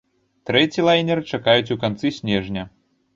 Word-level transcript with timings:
Трэці 0.49 0.85
лайнер 0.87 1.21
чакаюць 1.31 1.73
у 1.75 1.77
канцы 1.83 2.13
снежня. 2.17 2.63